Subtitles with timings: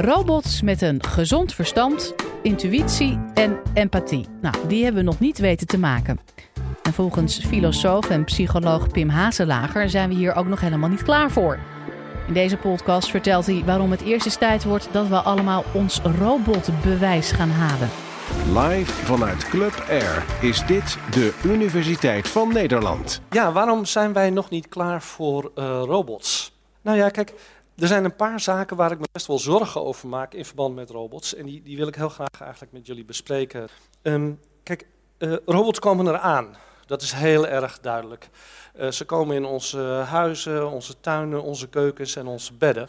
[0.00, 4.26] Robots met een gezond verstand, intuïtie en empathie.
[4.40, 6.20] Nou, die hebben we nog niet weten te maken.
[6.82, 11.30] En volgens filosoof en psycholoog Pim Hazelager zijn we hier ook nog helemaal niet klaar
[11.30, 11.58] voor.
[12.26, 16.00] In deze podcast vertelt hij waarom het eerst eens tijd wordt dat we allemaal ons
[16.18, 17.88] robotbewijs gaan halen.
[18.46, 23.20] Live vanuit Club Air is dit de Universiteit van Nederland.
[23.30, 26.56] Ja, waarom zijn wij nog niet klaar voor uh, robots?
[26.82, 27.32] Nou ja, kijk,
[27.78, 30.74] er zijn een paar zaken waar ik me best wel zorgen over maak in verband
[30.74, 31.34] met robots.
[31.34, 33.68] En die, die wil ik heel graag eigenlijk met jullie bespreken.
[34.02, 34.86] Um, kijk,
[35.18, 36.56] uh, robots komen eraan.
[36.86, 38.28] Dat is heel erg duidelijk.
[38.76, 42.88] Uh, ze komen in onze huizen, onze tuinen, onze keukens en onze bedden.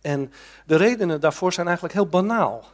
[0.00, 0.32] En
[0.66, 2.64] de redenen daarvoor zijn eigenlijk heel banaal.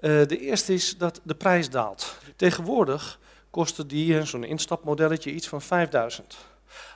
[0.00, 2.16] Uh, de eerste is dat de prijs daalt.
[2.36, 3.18] Tegenwoordig
[3.50, 6.36] kostte die, zo'n instapmodelletje, iets van 5000.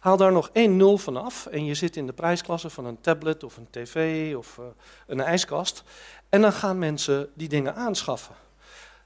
[0.01, 3.01] Haal daar nog één nul van af en je zit in de prijsklasse van een
[3.01, 4.65] tablet of een tv of uh,
[5.07, 5.83] een ijskast.
[6.29, 8.35] En dan gaan mensen die dingen aanschaffen.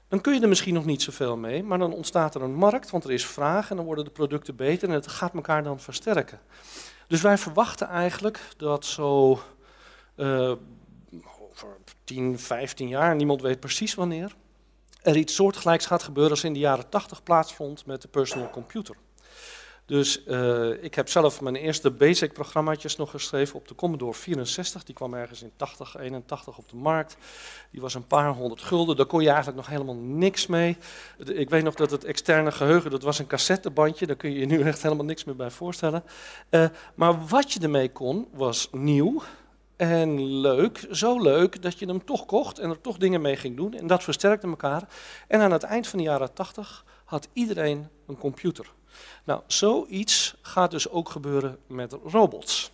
[0.07, 2.89] Dan kun je er misschien nog niet zoveel mee, maar dan ontstaat er een markt,
[2.89, 5.79] want er is vraag en dan worden de producten beter en het gaat elkaar dan
[5.79, 6.39] versterken.
[7.07, 9.39] Dus wij verwachten eigenlijk dat zo
[10.15, 10.51] uh,
[11.49, 14.35] over 10, 15 jaar, niemand weet precies wanneer,
[15.01, 18.95] er iets soortgelijks gaat gebeuren als in de jaren 80 plaatsvond met de personal computer.
[19.89, 24.83] Dus uh, ik heb zelf mijn eerste basic programmaatjes nog geschreven op de Commodore 64.
[24.83, 27.17] Die kwam ergens in 80, 81 op de markt.
[27.71, 28.95] Die was een paar honderd gulden.
[28.95, 30.77] Daar kon je eigenlijk nog helemaal niks mee.
[31.25, 34.05] Ik weet nog dat het externe geheugen, dat was een cassettebandje.
[34.05, 36.03] Daar kun je je nu echt helemaal niks meer bij voorstellen.
[36.49, 36.65] Uh,
[36.95, 39.21] maar wat je ermee kon, was nieuw.
[39.75, 43.55] En leuk, zo leuk dat je hem toch kocht en er toch dingen mee ging
[43.55, 43.73] doen.
[43.73, 44.87] En dat versterkte elkaar.
[45.27, 48.77] En aan het eind van de jaren 80 had iedereen een computer.
[49.23, 52.71] Nou, zoiets gaat dus ook gebeuren met robots.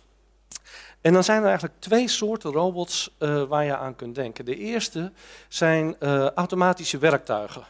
[1.00, 4.44] En dan zijn er eigenlijk twee soorten robots uh, waar je aan kunt denken.
[4.44, 5.12] De eerste
[5.48, 7.64] zijn uh, automatische werktuigen.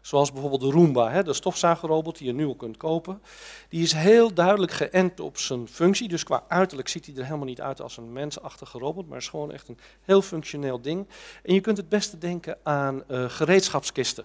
[0.00, 3.22] Zoals bijvoorbeeld de Roomba, hè, de stofzuigerrobot die je nu al kunt kopen.
[3.68, 6.08] Die is heel duidelijk geënt op zijn functie.
[6.08, 9.28] Dus qua uiterlijk ziet hij er helemaal niet uit als een mensachtige robot, maar is
[9.28, 11.06] gewoon echt een heel functioneel ding.
[11.42, 14.24] En je kunt het beste denken aan uh, gereedschapskisten.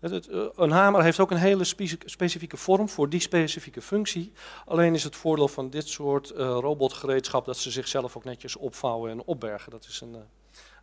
[0.00, 1.64] Eh, een hamer heeft ook een hele
[2.04, 4.32] specifieke vorm voor die specifieke functie.
[4.66, 9.10] Alleen is het voordeel van dit soort uh, robotgereedschap dat ze zichzelf ook netjes opvouwen
[9.10, 9.70] en opbergen.
[9.70, 10.20] Dat is een, uh,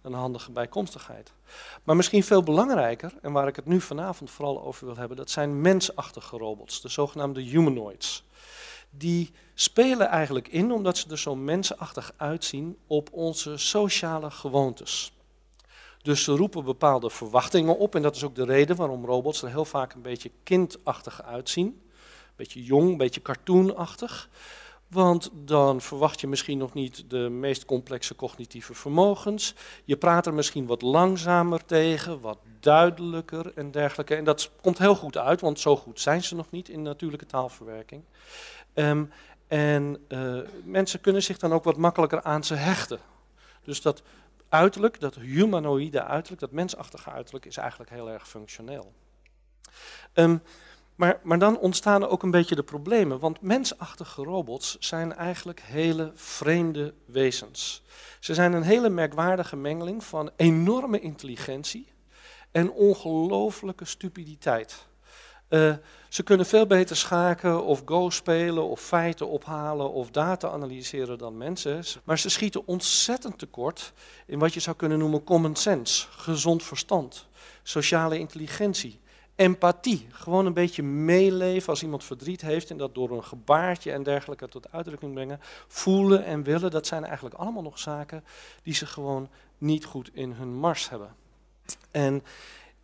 [0.01, 1.31] een handige bijkomstigheid.
[1.83, 5.29] Maar misschien veel belangrijker, en waar ik het nu vanavond vooral over wil hebben, dat
[5.29, 8.25] zijn mensachtige robots, de zogenaamde humanoids.
[8.89, 15.16] Die spelen eigenlijk in, omdat ze er zo mensachtig uitzien, op onze sociale gewoontes.
[16.07, 17.95] Dus ze roepen bepaalde verwachtingen op.
[17.95, 21.65] En dat is ook de reden waarom robots er heel vaak een beetje kindachtig uitzien.
[21.65, 24.29] Een beetje jong, een beetje cartoonachtig.
[24.87, 29.55] Want dan verwacht je misschien nog niet de meest complexe cognitieve vermogens.
[29.85, 34.15] Je praat er misschien wat langzamer tegen, wat duidelijker en dergelijke.
[34.15, 37.25] En dat komt heel goed uit, want zo goed zijn ze nog niet in natuurlijke
[37.25, 38.03] taalverwerking.
[38.73, 39.11] Um,
[39.47, 42.99] en uh, mensen kunnen zich dan ook wat makkelijker aan ze hechten.
[43.63, 44.01] Dus dat
[44.49, 48.93] uiterlijk, dat humanoïde uiterlijk, dat mensachtige uiterlijk, is eigenlijk heel erg functioneel.
[50.13, 50.41] Um,
[50.95, 56.11] maar, maar, dan ontstaan ook een beetje de problemen, want mensachtige robots zijn eigenlijk hele
[56.15, 57.83] vreemde wezens.
[58.19, 61.87] Ze zijn een hele merkwaardige mengeling van enorme intelligentie
[62.51, 64.87] en ongelooflijke stupiditeit.
[65.49, 65.73] Uh,
[66.09, 71.37] ze kunnen veel beter schaken of go spelen of feiten ophalen of data analyseren dan
[71.37, 71.83] mensen.
[72.03, 73.93] Maar ze schieten ontzettend tekort
[74.25, 77.27] in wat je zou kunnen noemen common sense, gezond verstand,
[77.63, 78.99] sociale intelligentie,
[79.35, 80.07] empathie.
[80.11, 84.47] Gewoon een beetje meeleven als iemand verdriet heeft en dat door een gebaartje en dergelijke
[84.47, 85.39] tot uitdrukking brengen.
[85.67, 88.23] Voelen en willen, dat zijn eigenlijk allemaal nog zaken
[88.63, 91.15] die ze gewoon niet goed in hun mars hebben.
[91.91, 92.23] En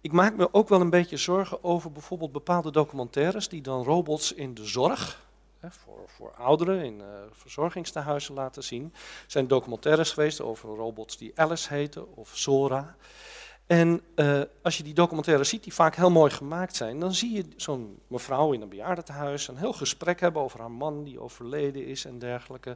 [0.03, 4.33] ik maak me ook wel een beetje zorgen over bijvoorbeeld bepaalde documentaires die dan robots
[4.33, 5.25] in de zorg,
[5.59, 8.83] hè, voor, voor ouderen in uh, verzorgingstehuizen laten zien.
[8.93, 12.95] Er zijn documentaires geweest over robots die Alice heten of Sora.
[13.67, 17.31] En uh, als je die documentaires ziet, die vaak heel mooi gemaakt zijn, dan zie
[17.31, 21.85] je zo'n mevrouw in een bejaardentehuis een heel gesprek hebben over haar man die overleden
[21.85, 22.75] is en dergelijke.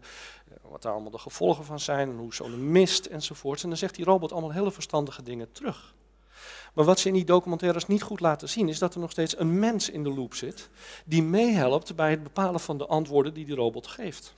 [0.62, 3.64] Wat daar allemaal de gevolgen van zijn en hoe zo'n mist enzovoorts.
[3.64, 5.96] En dan zegt die robot allemaal hele verstandige dingen terug.
[6.78, 9.40] Maar wat ze in die documentaires niet goed laten zien, is dat er nog steeds
[9.40, 10.70] een mens in de loop zit,
[11.06, 14.34] die meehelpt bij het bepalen van de antwoorden die die robot geeft.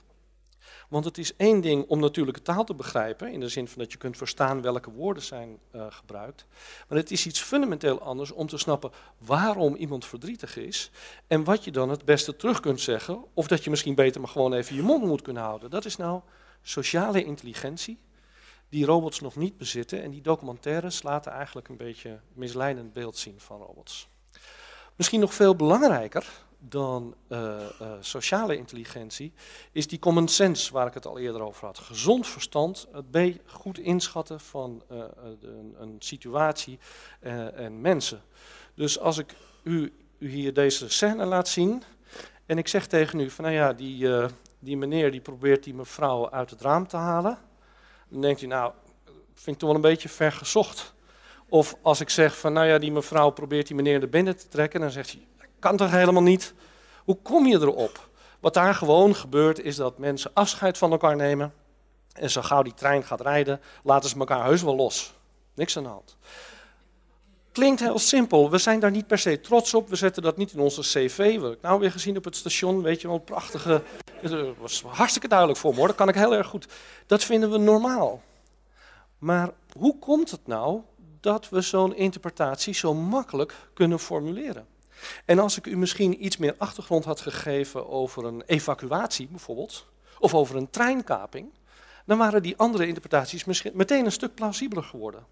[0.88, 3.92] Want het is één ding om natuurlijke taal te begrijpen, in de zin van dat
[3.92, 6.46] je kunt verstaan welke woorden zijn uh, gebruikt.
[6.88, 10.90] Maar het is iets fundamenteel anders om te snappen waarom iemand verdrietig is
[11.26, 14.30] en wat je dan het beste terug kunt zeggen, of dat je misschien beter maar
[14.30, 15.70] gewoon even je mond moet kunnen houden.
[15.70, 16.20] Dat is nou
[16.62, 17.98] sociale intelligentie
[18.70, 20.02] die robots nog niet bezitten.
[20.02, 24.08] En die documentaires laten eigenlijk een beetje misleidend beeld zien van robots.
[24.96, 26.26] Misschien nog veel belangrijker
[26.58, 27.38] dan uh,
[27.82, 29.32] uh, sociale intelligentie
[29.72, 31.78] is die common sense waar ik het al eerder over had.
[31.78, 35.04] Gezond verstand, het goed inschatten van uh,
[35.40, 36.78] een, een, situatie
[37.54, 38.22] en mensen.
[38.74, 41.82] Dus als ik u, u, hier deze scène laat zien
[42.46, 44.08] en ik zeg tegen u van nou ja, die,
[44.58, 47.38] die meneer die probeert die mevrouw uit het raam te halen,
[48.10, 48.72] dan denkt u nou,
[49.34, 50.94] vind ik toch wel een beetje ver gezocht.
[51.48, 54.48] Of als ik zeg van nou ja, die mevrouw probeert die meneer de binnen te
[54.48, 55.28] trekken, dan zegt hij
[55.60, 56.54] kan toch helemaal niet?
[57.04, 58.08] Hoe kom je erop?
[58.40, 61.52] Wat daar gewoon gebeurt is dat mensen afscheid van elkaar nemen.
[62.12, 65.14] En zo gauw die trein gaat rijden, laten ze elkaar heus wel los.
[65.54, 66.16] Niks aan de hand.
[67.52, 68.50] Klinkt heel simpel.
[68.50, 69.88] We zijn daar niet per se trots op.
[69.88, 71.38] We zetten dat niet in onze cv.
[71.38, 73.82] Wat ik nou weer gezien op het station, weet je wel, prachtige...
[74.22, 76.68] Dat was hartstikke duidelijk voor me hoor, dat kan ik heel erg goed.
[77.06, 78.22] Dat vinden we normaal.
[79.18, 80.80] Maar hoe komt het nou
[81.20, 84.66] dat we zo'n interpretatie zo makkelijk kunnen formuleren?
[85.24, 89.86] En als ik u misschien iets meer achtergrond had gegeven over een evacuatie bijvoorbeeld,
[90.18, 91.50] of over een treinkaping,
[92.04, 95.26] dan waren die andere interpretaties misschien meteen een stuk plausibeler geworden.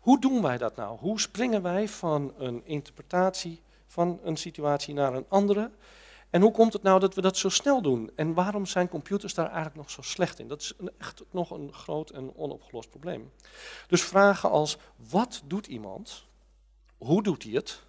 [0.00, 0.98] Hoe doen wij dat nou?
[0.98, 5.70] Hoe springen wij van een interpretatie van een situatie naar een andere?
[6.30, 8.10] En hoe komt het nou dat we dat zo snel doen?
[8.16, 10.48] En waarom zijn computers daar eigenlijk nog zo slecht in?
[10.48, 13.32] Dat is echt nog een groot en onopgelost probleem.
[13.86, 14.76] Dus vragen als:
[15.10, 16.24] wat doet iemand?
[16.98, 17.82] Hoe doet hij het?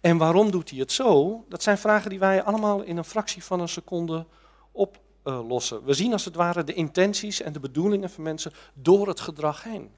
[0.00, 1.44] En waarom doet hij het zo?
[1.48, 4.26] Dat zijn vragen die wij allemaal in een fractie van een seconde
[4.72, 5.84] oplossen.
[5.84, 9.62] We zien als het ware de intenties en de bedoelingen van mensen door het gedrag
[9.62, 9.90] heen.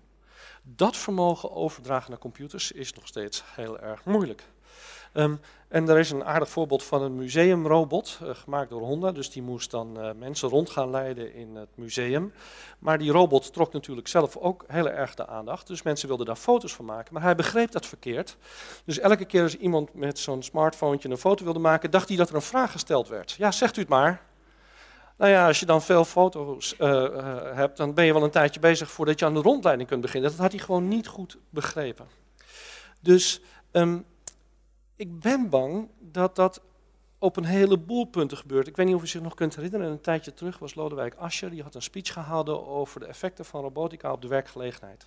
[0.62, 4.52] Dat vermogen overdragen naar computers is nog steeds heel erg moeilijk.
[5.14, 9.12] Um, en er is een aardig voorbeeld van een museumrobot, uh, gemaakt door Honda.
[9.12, 12.32] Dus die moest dan uh, mensen rond gaan leiden in het museum.
[12.78, 15.66] Maar die robot trok natuurlijk zelf ook heel erg de aandacht.
[15.66, 17.14] Dus mensen wilden daar foto's van maken.
[17.14, 18.37] Maar hij begreep dat verkeerd.
[18.84, 22.28] Dus elke keer als iemand met zo'n smartphone een foto wilde maken, dacht hij dat
[22.28, 23.32] er een vraag gesteld werd.
[23.32, 24.22] Ja, zegt u het maar.
[25.17, 27.06] Nou ja, als je dan veel foto's uh,
[27.55, 30.31] hebt, dan ben je wel een tijdje bezig voordat je aan de rondleiding kunt beginnen.
[30.31, 32.06] Dat had hij gewoon niet goed begrepen.
[33.00, 33.40] Dus
[33.72, 34.05] um,
[34.96, 36.61] ik ben bang dat dat
[37.19, 38.67] op een heleboel punten gebeurt.
[38.67, 41.50] Ik weet niet of u zich nog kunt herinneren, een tijdje terug was Lodewijk Asscher,
[41.50, 45.06] die had een speech gehouden over de effecten van robotica op de werkgelegenheid.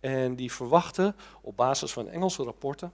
[0.00, 2.92] En die verwachtte, op basis van Engelse rapporten,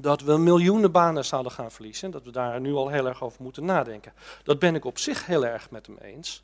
[0.00, 2.10] dat we miljoenen banen zouden gaan verliezen.
[2.10, 4.12] Dat we daar nu al heel erg over moeten nadenken.
[4.42, 6.42] Dat ben ik op zich heel erg met hem eens.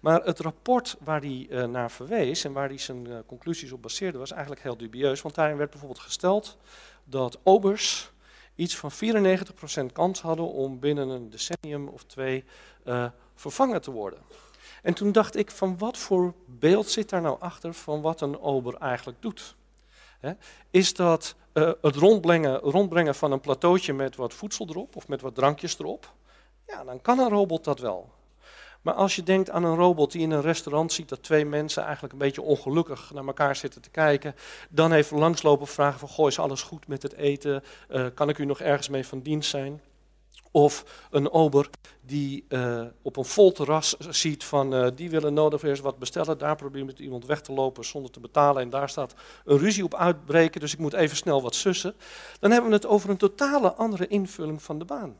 [0.00, 3.82] Maar het rapport waar hij uh, naar verwees en waar hij zijn uh, conclusies op
[3.82, 5.22] baseerde, was eigenlijk heel dubieus.
[5.22, 6.58] Want daarin werd bijvoorbeeld gesteld
[7.04, 8.12] dat obers
[8.54, 8.90] iets van
[9.88, 12.44] 94% kans hadden om binnen een decennium of twee
[12.84, 14.18] uh, vervangen te worden.
[14.82, 18.40] En toen dacht ik van wat voor beeld zit daar nou achter van wat een
[18.40, 19.54] ober eigenlijk doet?
[20.70, 25.20] is dat uh, het rondbrengen, rondbrengen van een plateautje met wat voedsel erop of met
[25.20, 26.12] wat drankjes erop?
[26.66, 28.10] Ja, dan kan een robot dat wel.
[28.82, 31.82] Maar als je denkt aan een robot die in een restaurant ziet dat twee mensen
[31.82, 34.34] eigenlijk een beetje ongelukkig naar elkaar zitten te kijken,
[34.70, 37.62] dan even langslopen vragen van, goh, is alles goed met het eten?
[37.90, 39.80] Uh, kan ik u nog ergens mee van dienst zijn?
[40.50, 41.68] Of een ober
[42.00, 46.38] die uh, op een vol terras ziet van uh, die willen nodig eens wat bestellen.
[46.38, 48.62] Daar probeert iemand weg te lopen zonder te betalen.
[48.62, 49.14] En daar staat
[49.44, 51.94] een ruzie op uitbreken, dus ik moet even snel wat sussen.
[52.40, 55.16] Dan hebben we het over een totale andere invulling van de baan.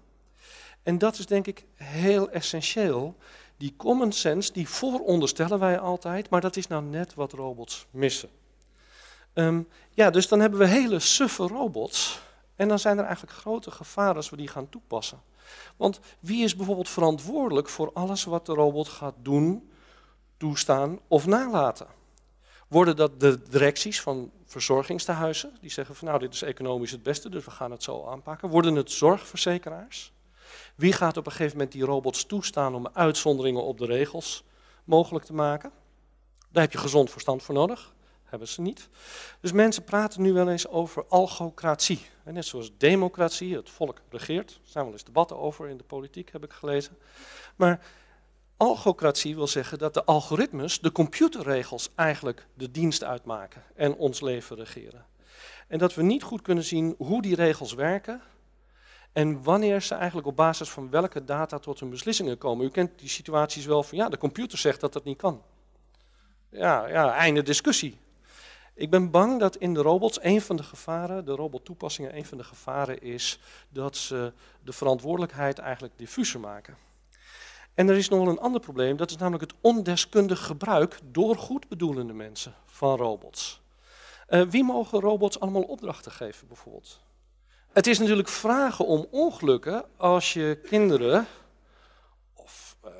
[0.83, 3.16] En dat is denk ik heel essentieel
[3.62, 8.28] die common sense, die vooronderstellen wij altijd, maar dat is nou net wat robots missen.
[9.35, 12.21] Um, ja, dus dan hebben we hele suffe robots.
[12.57, 15.23] En dan zijn er eigenlijk grote gevaren als we die gaan toepassen.
[15.76, 19.71] Want wie is bijvoorbeeld verantwoordelijk voor alles wat de robot gaat doen,
[20.37, 21.87] toestaan of nalaten?
[22.69, 27.28] Worden dat de directies van verzorgingstehuizen, die zeggen van nou dit is economisch het beste,
[27.28, 28.49] dus we gaan het zo aanpakken?
[28.49, 30.12] Worden het zorgverzekeraars?
[30.75, 34.45] Wie gaat op een gegeven moment die robots toestaan om uitzonderingen op de regels
[34.85, 35.73] mogelijk te maken?
[36.50, 37.95] Daar heb je gezond verstand voor nodig.
[38.25, 38.88] Hebben ze niet.
[39.41, 42.00] Dus mensen praten nu wel eens over algocratie.
[42.25, 44.50] Net zoals democratie, het volk regeert.
[44.50, 46.97] Er zijn wel eens debatten over in de politiek, heb ik gelezen.
[47.57, 47.87] Maar
[48.57, 54.57] algocratie wil zeggen dat de algoritmes, de computerregels, eigenlijk de dienst uitmaken en ons leven
[54.57, 55.07] regeren.
[55.69, 58.23] En dat we niet goed kunnen zien hoe die regels werken
[59.12, 62.66] en wanneer ze eigenlijk op basis van welke data tot hun beslissingen komen.
[62.66, 65.42] U kent die situaties wel van ja, de computer zegt dat dat niet kan.
[66.49, 68.00] Ja, ja einde discussie.
[68.75, 72.38] Ik ben bang dat in de robots een van de gevaren, de robottoepassingen, een van
[72.38, 74.33] de gevaren is dat ze
[74.64, 76.76] de verantwoordelijkheid eigenlijk diffuser maken.
[77.75, 81.37] En er is nog wel een ander probleem, dat is namelijk het ondeskundig gebruik door
[81.37, 83.61] goedbedoelende mensen van robots.
[84.28, 87.00] Uh, wie mogen robots allemaal opdrachten geven, bijvoorbeeld?
[87.73, 91.26] Het is natuurlijk vragen om ongelukken als je kinderen
[92.35, 92.91] of uh,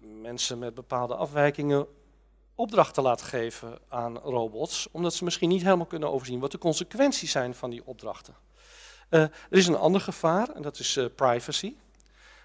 [0.00, 1.86] mensen met bepaalde afwijkingen
[2.54, 7.30] opdrachten laat geven aan robots, omdat ze misschien niet helemaal kunnen overzien wat de consequenties
[7.30, 8.34] zijn van die opdrachten.
[9.10, 11.76] Uh, er is een ander gevaar en dat is privacy.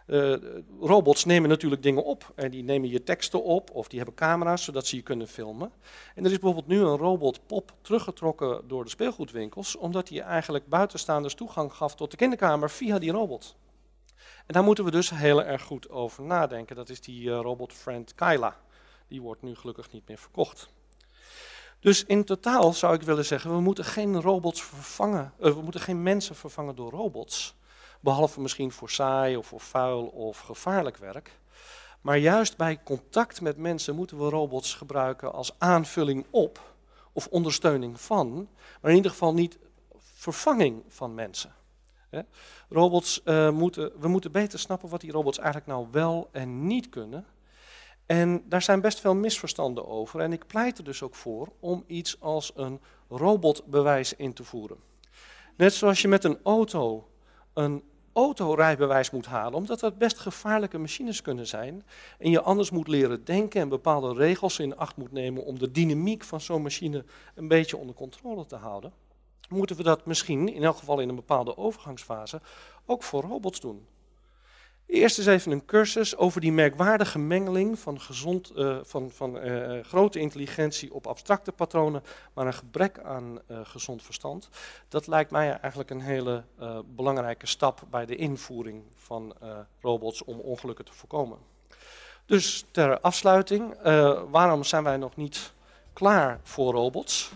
[0.07, 0.35] Uh,
[0.79, 2.31] robots nemen natuurlijk dingen op.
[2.35, 5.71] En die nemen je teksten op of die hebben camera's zodat ze je kunnen filmen.
[6.15, 10.67] En er is bijvoorbeeld nu een robot Pop teruggetrokken door de speelgoedwinkels, omdat hij eigenlijk
[10.67, 13.55] buitenstaanders toegang gaf tot de kinderkamer via die robot.
[14.15, 16.75] En daar moeten we dus heel erg goed over nadenken.
[16.75, 18.55] Dat is die uh, robot Friend Kyla.
[19.07, 20.69] Die wordt nu gelukkig niet meer verkocht.
[21.79, 25.81] Dus in totaal zou ik willen zeggen, we moeten geen robots vervangen, uh, we moeten
[25.81, 27.55] geen mensen vervangen door robots.
[27.99, 31.39] Behalve misschien voor saai of voor vuil of gevaarlijk werk.
[32.01, 36.75] Maar juist bij contact met mensen moeten we robots gebruiken als aanvulling op
[37.13, 38.47] of ondersteuning van,
[38.81, 39.57] maar in ieder geval niet
[39.97, 41.55] vervanging van mensen.
[42.69, 46.89] Robots uh, moeten, we moeten beter snappen wat die robots eigenlijk nou wel en niet
[46.89, 47.25] kunnen.
[48.05, 50.19] En daar zijn best veel misverstanden over.
[50.19, 54.77] En ik pleit er dus ook voor om iets als een robotbewijs in te voeren.
[55.57, 57.07] Net zoals je met een auto
[57.57, 57.83] een
[58.13, 61.83] autorijbewijs moet halen, omdat dat best gevaarlijke machines kunnen zijn.
[62.19, 65.71] En je anders moet leren denken en bepaalde regels in acht moet nemen om de
[65.71, 68.93] dynamiek van zo'n machine een beetje onder controle te houden.
[69.49, 72.41] Moeten we dat misschien, in elk geval in een bepaalde overgangsfase,
[72.85, 73.85] ook voor robots doen.
[74.87, 79.83] Eerst eens even een cursus over die merkwaardige mengeling van, gezond, uh, van, van uh,
[79.83, 82.03] grote intelligentie op abstracte patronen,
[82.33, 84.49] maar een gebrek aan uh, gezond verstand.
[84.89, 86.43] Dat lijkt mij eigenlijk een hele
[86.95, 89.33] belangrijke stap bij de invoering van
[89.81, 91.37] robots om ongelukken te voorkomen.
[92.25, 93.75] Dus ter afsluiting,
[94.29, 95.53] waarom zijn wij nog niet
[95.93, 97.31] klaar voor robots?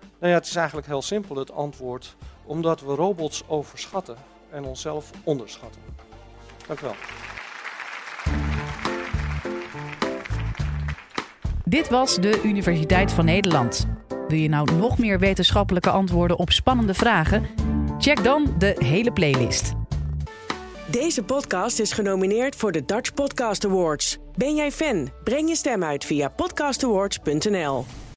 [0.00, 4.16] Nou ja, het is eigenlijk heel simpel het antwoord, omdat we robots overschatten
[4.50, 5.93] en onszelf onderschatten.
[6.66, 6.94] Dank u wel.
[11.64, 13.86] Dit was de Universiteit van Nederland.
[14.28, 17.46] Wil je nou nog meer wetenschappelijke antwoorden op spannende vragen?
[17.98, 19.72] Check dan de hele playlist.
[20.90, 24.18] Deze podcast is genomineerd voor de Dutch Podcast Awards.
[24.36, 25.08] Ben jij fan?
[25.24, 27.84] Breng je stem uit via podcastawards.nl.